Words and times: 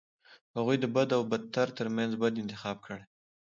هغوی 0.55 0.77
د 0.79 0.85
بد 0.95 1.09
او 1.17 1.21
بدتر 1.31 1.67
ترمنځ 1.77 2.11
بد 2.21 2.33
انتخاب 2.43 2.77
کړي. 2.85 3.03